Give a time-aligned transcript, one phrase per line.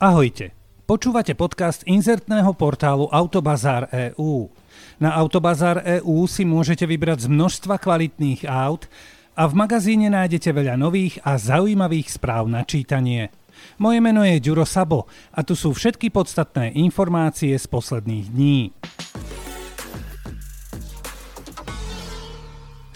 [0.00, 0.56] Ahojte.
[0.88, 3.84] Počúvate podcast inzertného portálu Autobazár
[4.16, 4.48] EU.
[4.96, 8.88] Na Autobazár EU si môžete vybrať z množstva kvalitných aut
[9.36, 13.28] a v magazíne nájdete veľa nových a zaujímavých správ na čítanie.
[13.76, 15.04] Moje meno je Ďuro Sabo
[15.36, 18.72] a tu sú všetky podstatné informácie z posledných dní.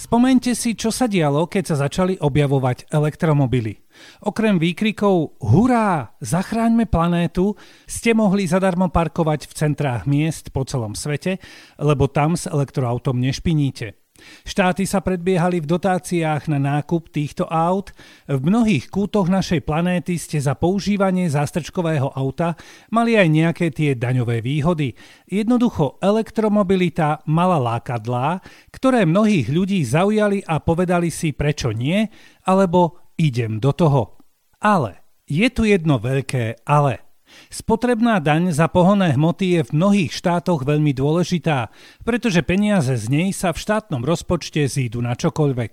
[0.01, 3.84] Spomente si, čo sa dialo, keď sa začali objavovať elektromobily.
[4.25, 11.43] Okrem výkrikov Hurá, zachráňme planétu, ste mohli zadarmo parkovať v centrách miest po celom svete,
[11.79, 14.05] lebo tam s elektroautom nešpiníte.
[14.47, 17.91] Štáty sa predbiehali v dotáciách na nákup týchto aut.
[18.31, 22.55] V mnohých kútoch našej planéty ste za používanie zástrčkového auta
[22.95, 24.95] mali aj nejaké tie daňové výhody.
[25.27, 28.39] Jednoducho elektromobilita mala lákadlá,
[28.71, 32.07] ktoré mnohých ľudí zaujali a povedali si prečo nie,
[32.47, 34.19] alebo idem do toho.
[34.61, 37.05] Ale je tu jedno veľké ale.
[37.51, 41.73] Spotrebná daň za pohonné hmoty je v mnohých štátoch veľmi dôležitá,
[42.07, 45.73] pretože peniaze z nej sa v štátnom rozpočte zídu na čokoľvek.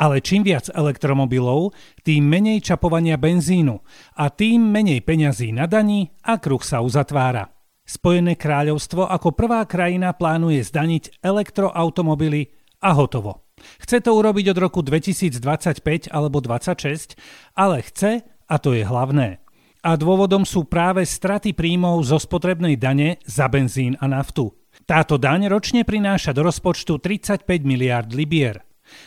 [0.00, 3.76] Ale čím viac elektromobilov, tým menej čapovania benzínu
[4.16, 7.52] a tým menej peňazí na daní a kruh sa uzatvára.
[7.88, 12.52] Spojené kráľovstvo ako prvá krajina plánuje zdaniť elektroautomobily
[12.84, 13.47] a hotovo.
[13.82, 17.18] Chce to urobiť od roku 2025 alebo 2026,
[17.58, 19.42] ale chce, a to je hlavné,
[19.82, 24.50] a dôvodom sú práve straty príjmov zo spotrebnej dane za benzín a naftu.
[24.88, 28.64] Táto daň ročne prináša do rozpočtu 35 miliard libier.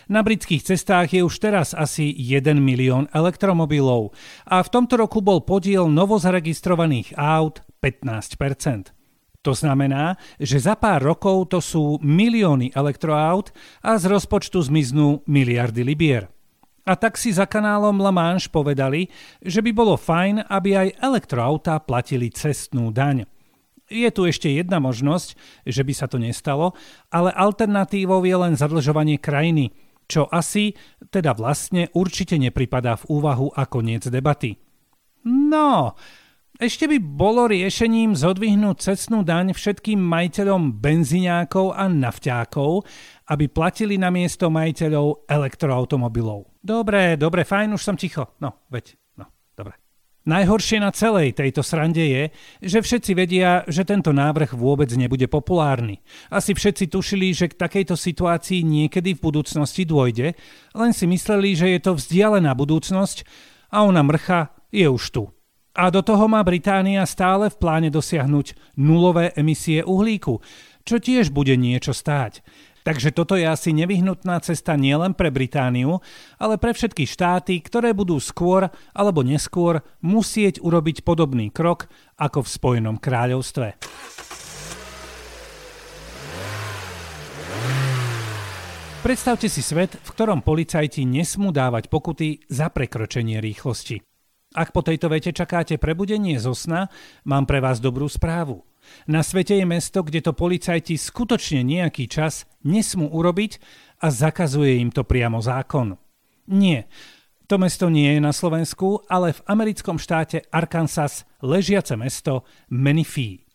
[0.08, 4.14] Na britských cestách je už teraz asi 1 milión elektromobilov
[4.46, 9.01] a v tomto roku bol podiel novozaregistrovaných aut 15
[9.42, 13.50] To znamená, že za pár rokov to sú milióny elektroaut
[13.82, 16.30] a z rozpočtu zmiznú miliardy libier.
[16.86, 19.10] A tak si za kanálom La Manche povedali,
[19.42, 23.26] že by bolo fajn, aby aj elektroautá platili cestnú daň.
[23.90, 25.36] Je tu ešte jedna možnosť,
[25.68, 26.74] že by sa to nestalo,
[27.12, 29.74] ale alternatívou je len zadlžovanie krajiny,
[30.06, 30.74] čo asi,
[31.12, 34.58] teda vlastne určite nepripadá v úvahu a koniec debaty.
[35.28, 35.94] No,
[36.62, 42.86] ešte by bolo riešením zodvihnúť cestnú daň všetkým majiteľom benziňákov a nafťákov,
[43.34, 46.54] aby platili na miesto majiteľov elektroautomobilov.
[46.62, 48.38] Dobre, dobre, fajn, už som ticho.
[48.38, 49.74] No, veď, no, dobre.
[50.22, 52.24] Najhoršie na celej tejto srande je,
[52.62, 55.98] že všetci vedia, že tento návrh vôbec nebude populárny.
[56.30, 60.38] Asi všetci tušili, že k takejto situácii niekedy v budúcnosti dôjde,
[60.78, 63.26] len si mysleli, že je to vzdialená budúcnosť
[63.74, 65.26] a ona mrcha je už tu.
[65.72, 70.44] A do toho má Británia stále v pláne dosiahnuť nulové emisie uhlíku,
[70.84, 72.44] čo tiež bude niečo stáť.
[72.82, 76.02] Takže toto je asi nevyhnutná cesta nielen pre Britániu,
[76.42, 82.50] ale pre všetky štáty, ktoré budú skôr alebo neskôr musieť urobiť podobný krok ako v
[82.50, 83.78] Spojenom kráľovstve.
[89.02, 94.11] Predstavte si svet, v ktorom policajti nesmú dávať pokuty za prekročenie rýchlosti.
[94.52, 96.92] Ak po tejto vete čakáte prebudenie zo sna,
[97.24, 98.68] mám pre vás dobrú správu.
[99.08, 103.64] Na svete je mesto, kde to policajti skutočne nejaký čas nesmú urobiť
[104.04, 105.96] a zakazuje im to priamo zákon.
[106.52, 106.92] Nie,
[107.48, 113.48] to mesto nie je na Slovensku, ale v americkom štáte Arkansas ležiace mesto Menifee.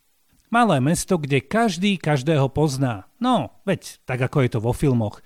[0.49, 3.05] Malé mesto, kde každý každého pozná.
[3.21, 5.21] No, veď tak ako je to vo filmoch.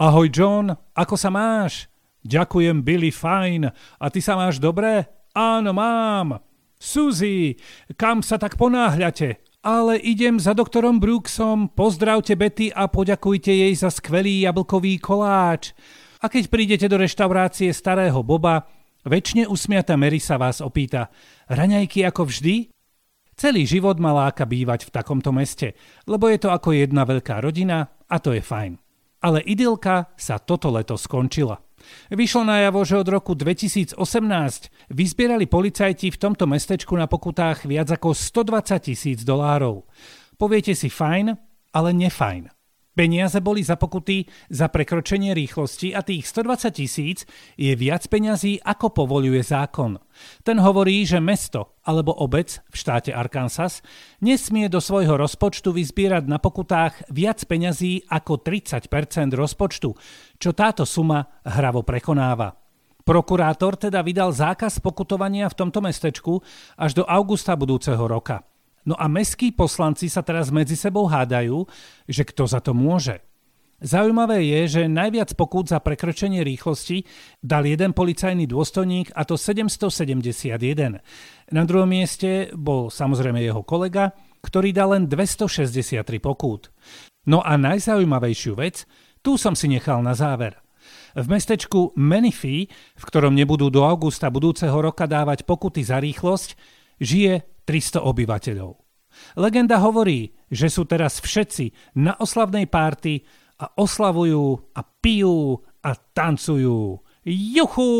[0.00, 1.91] Ahoj John, ako sa máš?
[2.22, 3.70] Ďakujem, Billy, fajn.
[3.98, 5.10] A ty sa máš dobre?
[5.34, 6.38] Áno, mám.
[6.78, 7.58] Suzy,
[7.94, 9.42] kam sa tak ponáhľate?
[9.62, 15.70] Ale idem za doktorom Brooksom, pozdravte Betty a poďakujte jej za skvelý jablkový koláč.
[16.18, 18.66] A keď prídete do reštaurácie starého Boba,
[19.06, 21.10] väčšine usmiata Mary sa vás opýta,
[21.46, 22.74] raňajky ako vždy?
[23.38, 25.78] Celý život ma láka bývať v takomto meste,
[26.10, 28.82] lebo je to ako jedna veľká rodina a to je fajn.
[29.22, 31.62] Ale idylka sa toto leto skončila.
[32.10, 33.98] Vyšlo najavo, že od roku 2018
[34.90, 39.82] vyzbierali policajti v tomto mestečku na pokutách viac ako 120 tisíc dolárov.
[40.38, 41.34] Poviete si fajn,
[41.74, 42.61] ale nefajn.
[42.92, 47.24] Peniaze boli za pokuty za prekročenie rýchlosti a tých 120 tisíc
[47.56, 49.96] je viac peňazí, ako povoluje zákon.
[50.44, 53.80] Ten hovorí, že mesto alebo obec v štáte Arkansas
[54.20, 58.92] nesmie do svojho rozpočtu vyzbierať na pokutách viac peňazí ako 30%
[59.32, 59.88] rozpočtu,
[60.36, 62.52] čo táto suma hravo prekonáva.
[63.08, 66.44] Prokurátor teda vydal zákaz pokutovania v tomto mestečku
[66.76, 68.51] až do augusta budúceho roka.
[68.82, 71.66] No a meskí poslanci sa teraz medzi sebou hádajú,
[72.10, 73.22] že kto za to môže.
[73.82, 77.02] Zaujímavé je, že najviac pokút za prekročenie rýchlosti
[77.42, 81.02] dal jeden policajný dôstojník a to 771.
[81.50, 86.70] Na druhom mieste bol samozrejme jeho kolega, ktorý dal len 263 pokút.
[87.26, 88.86] No a najzaujímavejšiu vec,
[89.18, 90.62] tu som si nechal na záver.
[91.18, 96.54] V mestečku Menifee, v ktorom nebudú do augusta budúceho roka dávať pokuty za rýchlosť,
[97.02, 98.82] žije 300 obyvateľov.
[99.36, 103.22] Legenda hovorí, že sú teraz všetci na oslavnej párty
[103.60, 106.98] a oslavujú a pijú a tancujú.
[107.22, 107.92] Juchu!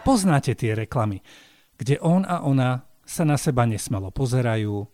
[0.00, 1.20] Poznáte tie reklamy,
[1.76, 4.88] kde on a ona sa na seba nesmelo pozerajú.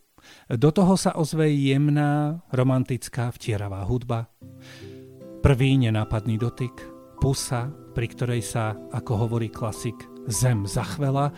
[0.51, 4.35] Do toho sa ozve jemná, romantická, vtieravá hudba.
[5.47, 6.75] Prvý nenápadný dotyk,
[7.23, 9.95] pusa, pri ktorej sa, ako hovorí klasik,
[10.27, 11.31] zem zachvela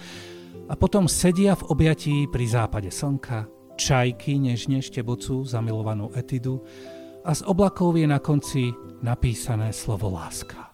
[0.65, 3.45] a potom sedia v objatí pri západe slnka,
[3.77, 6.65] čajky nežne štebocú zamilovanú etidu
[7.21, 8.73] a z oblakov je na konci
[9.05, 10.73] napísané slovo láska.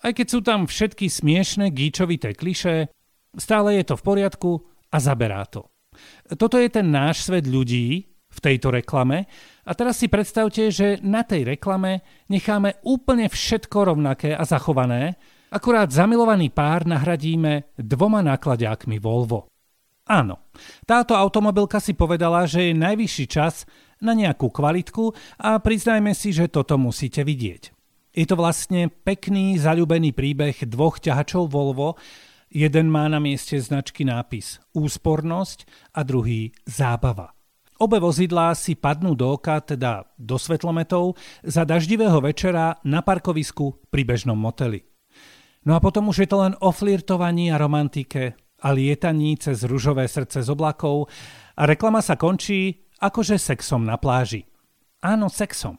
[0.00, 2.88] Aj keď sú tam všetky smiešne gíčovité kliše,
[3.36, 4.52] stále je to v poriadku
[4.88, 5.68] a zaberá to.
[6.32, 9.28] Toto je ten náš svet ľudí v tejto reklame
[9.68, 12.00] a teraz si predstavte, že na tej reklame
[12.32, 15.20] necháme úplne všetko rovnaké a zachované,
[15.52, 19.52] Akurát zamilovaný pár nahradíme dvoma nákladiákmi Volvo.
[20.08, 20.48] Áno,
[20.88, 23.68] táto automobilka si povedala, že je najvyšší čas
[24.00, 27.68] na nejakú kvalitku a priznajme si, že toto musíte vidieť.
[28.16, 32.00] Je to vlastne pekný, zalúbený príbeh dvoch ťahačov Volvo,
[32.48, 37.36] jeden má na mieste značky nápis Úspornosť a druhý Zábava.
[37.82, 44.06] Obe vozidlá si padnú do oka, teda do svetlometov, za daždivého večera na parkovisku pri
[44.06, 44.86] bežnom moteli.
[45.66, 50.06] No a potom už je to len o flirtovaní a romantike a lietaní cez ružové
[50.06, 51.10] srdce z oblakov
[51.58, 54.46] a reklama sa končí akože sexom na pláži.
[55.02, 55.74] Áno, sexom.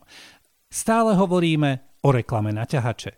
[0.68, 3.16] Stále hovoríme o reklame na ťahače.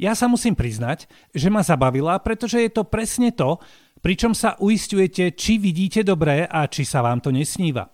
[0.00, 1.04] Ja sa musím priznať,
[1.36, 3.60] že ma zabavila, pretože je to presne to,
[4.00, 7.92] pričom sa uistujete, či vidíte dobré a či sa vám to nesníva.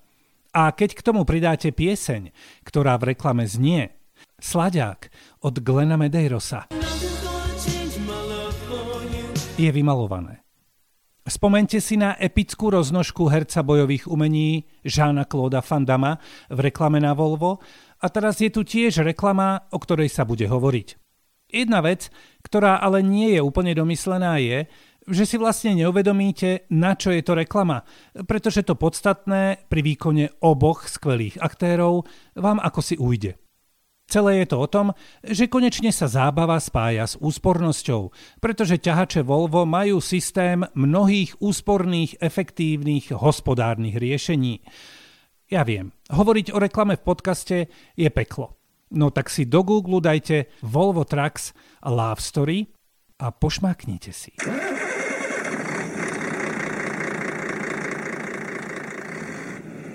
[0.58, 2.34] A keď k tomu pridáte pieseň,
[2.66, 3.94] ktorá v reklame znie,
[4.42, 5.06] Slaďák
[5.46, 6.66] od Glena Medeirosa
[9.54, 10.42] je vymalované.
[11.30, 16.18] Spomente si na epickú roznožku herca bojových umení Žána Klóda Fandama
[16.50, 17.62] v reklame na Volvo
[18.02, 20.98] a teraz je tu tiež reklama, o ktorej sa bude hovoriť.
[21.54, 22.10] Jedna vec,
[22.42, 24.66] ktorá ale nie je úplne domyslená je,
[25.08, 27.82] že si vlastne neuvedomíte, na čo je to reklama,
[28.28, 32.04] pretože to podstatné pri výkone oboch skvelých aktérov
[32.36, 33.40] vám ako si ujde.
[34.08, 38.08] Celé je to o tom, že konečne sa zábava spája s úspornosťou,
[38.40, 44.64] pretože ťahače Volvo majú systém mnohých úsporných, efektívnych, hospodárnych riešení.
[45.52, 47.56] Ja viem, hovoriť o reklame v podcaste
[48.00, 48.56] je peklo.
[48.96, 51.52] No tak si do Google dajte Volvo Trucks
[51.84, 52.64] Love Story
[53.20, 54.32] a pošmáknite si.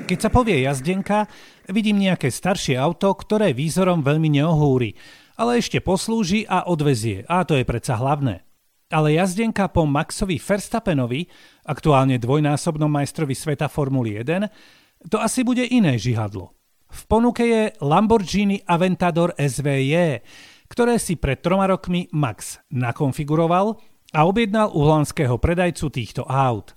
[0.04, 1.32] Keď sa povie jazdenka,
[1.72, 5.00] vidím nejaké staršie auto, ktoré výzorom veľmi neohúri,
[5.40, 8.44] ale ešte poslúži a odvezie, a to je predsa hlavné.
[8.92, 11.32] Ale jazdenka po Maxovi Verstappenovi,
[11.64, 16.52] aktuálne dvojnásobnom majstrovi sveta Formuly 1, to asi bude iné žihadlo.
[16.92, 20.20] V ponuke je Lamborghini Aventador SVJ,
[20.68, 23.80] ktoré si pred troma rokmi Max nakonfiguroval
[24.12, 26.76] a objednal u holandského predajcu týchto aut.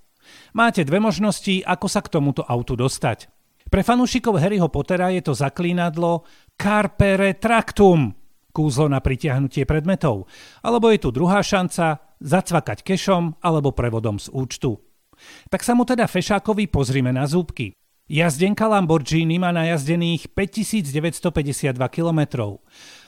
[0.54, 3.28] Máte dve možnosti, ako sa k tomuto autu dostať.
[3.66, 6.22] Pre fanúšikov Harryho Pottera je to zaklínadlo
[6.54, 8.14] Carpere Tractum,
[8.54, 10.30] kúzlo na pritiahnutie predmetov,
[10.62, 14.80] alebo je tu druhá šanca zacvakať kešom alebo prevodom z účtu.
[15.50, 17.74] Tak sa mu teda Fešákovi pozrime na zúbky.
[18.06, 22.20] Jazdenka Lamborghini má najazdených 5952 km.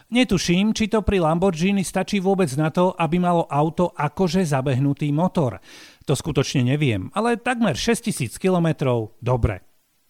[0.09, 5.61] Netuším, či to pri Lamborghini stačí vôbec na to, aby malo auto akože zabehnutý motor.
[6.09, 8.69] To skutočne neviem, ale takmer 6000 km,
[9.21, 9.61] dobre.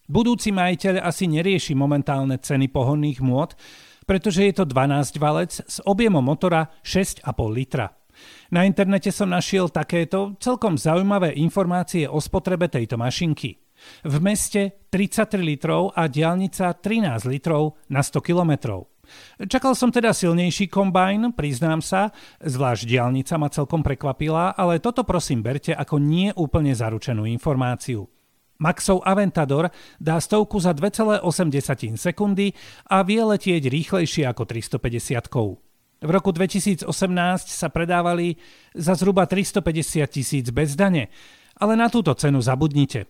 [0.07, 3.59] Budúci majiteľ asi nerieši momentálne ceny pohonných môd,
[4.07, 7.91] pretože je to 12 valec s objemom motora 6,5 litra.
[8.55, 13.59] Na internete som našiel takéto celkom zaujímavé informácie o spotrebe tejto mašinky.
[14.07, 18.98] V meste 33 litrov a diálnica 13 litrov na 100 kilometrov.
[19.37, 22.13] Čakal som teda silnejší kombajn, priznám sa,
[22.43, 28.07] zvlášť diálnica ma celkom prekvapila, ale toto prosím berte ako nie úplne zaručenú informáciu.
[28.59, 29.71] Maxov Aventador
[30.03, 31.23] dá stovku za 2,8
[31.95, 32.51] sekundy
[32.91, 35.63] a vie letieť rýchlejšie ako 350 kov.
[35.99, 36.87] V roku 2018
[37.47, 38.39] sa predávali
[38.71, 41.11] za zhruba 350 tisíc bez dane
[41.59, 43.07] Ale na túto cenu zabudnite.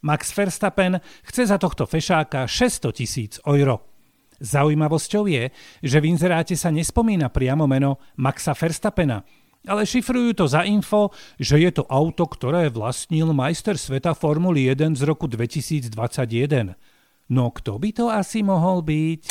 [0.00, 0.96] Max Verstappen
[1.28, 3.91] chce za tohto fešáka 600 tisíc euro.
[4.42, 5.54] Zaujímavosťou je,
[5.86, 9.22] že v inzeráte sa nespomína priamo meno Maxa Verstappena,
[9.62, 14.98] ale šifrujú to za info, že je to auto, ktoré vlastnil majster sveta Formuly 1
[14.98, 16.74] z roku 2021.
[17.30, 19.22] No kto by to asi mohol byť?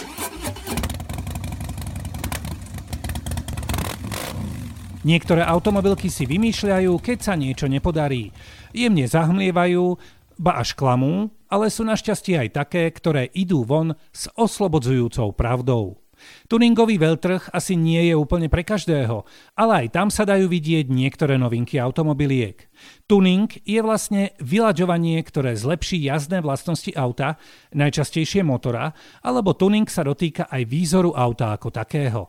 [5.01, 8.31] Niektoré automobilky si vymýšľajú, keď sa niečo nepodarí.
[8.71, 9.97] Jemne zahmlievajú,
[10.39, 16.01] ba až klamú, ale sú našťastie aj také, ktoré idú von s oslobodzujúcou pravdou.
[16.47, 19.25] Tuningový veľtrh asi nie je úplne pre každého,
[19.57, 22.69] ale aj tam sa dajú vidieť niektoré novinky automobiliek.
[23.09, 27.41] Tuning je vlastne vyľaďovanie, ktoré zlepší jazdné vlastnosti auta,
[27.73, 28.93] najčastejšie motora,
[29.25, 32.21] alebo tuning sa dotýka aj výzoru auta ako takého.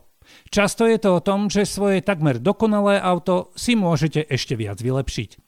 [0.49, 5.42] Často je to o tom, že svoje takmer dokonalé auto si môžete ešte viac vylepšiť.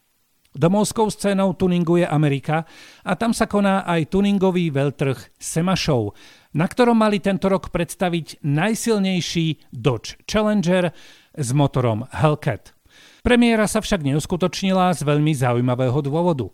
[0.56, 2.64] Domovskou scénou tuninguje Amerika
[3.04, 6.16] a tam sa koná aj tuningový veľtrh Sema Show,
[6.56, 10.96] na ktorom mali tento rok predstaviť najsilnejší Dodge Challenger
[11.36, 12.72] s motorom Hellcat.
[13.20, 16.48] Premiéra sa však neuskutočnila z veľmi zaujímavého dôvodu.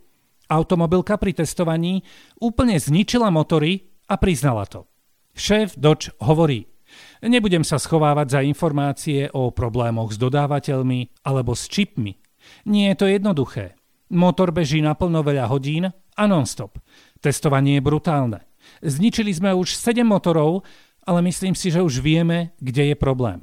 [0.50, 2.02] Automobilka pri testovaní
[2.42, 4.90] úplne zničila motory a priznala to.
[5.38, 6.66] Šéf Dodge hovorí,
[7.22, 12.18] nebudem sa schovávať za informácie o problémoch s dodávateľmi alebo s čipmi.
[12.66, 13.81] Nie je to jednoduché.
[14.12, 16.78] Motor beží naplno veľa hodín a non-stop.
[17.24, 18.44] Testovanie je brutálne.
[18.84, 20.68] Zničili sme už 7 motorov,
[21.08, 23.42] ale myslím si, že už vieme, kde je problém.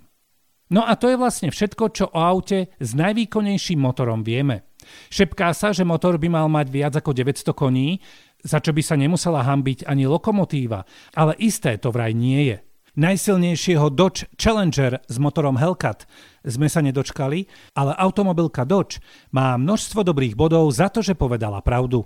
[0.68, 4.68] No a to je vlastne všetko, čo o aute s najvýkonnejším motorom vieme.
[5.08, 8.04] Šepká sa, že motor by mal mať viac ako 900 koní,
[8.44, 10.84] za čo by sa nemusela hambiť ani lokomotíva,
[11.16, 12.67] ale isté to vraj nie je
[12.98, 16.02] najsilnejšieho Dodge Challenger s motorom Hellcat
[16.42, 17.46] sme sa nedočkali,
[17.78, 18.98] ale automobilka Dodge
[19.30, 22.02] má množstvo dobrých bodov za to, že povedala pravdu.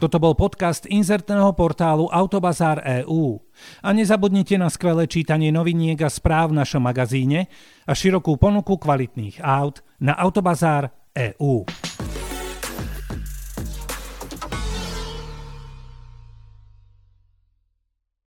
[0.00, 3.36] Toto bol podcast inzertného portálu Autobazár EU.
[3.84, 7.52] A nezabudnite na skvelé čítanie noviniek a správ v našom magazíne
[7.84, 11.68] a širokú ponuku kvalitných aut na Autobazár EU.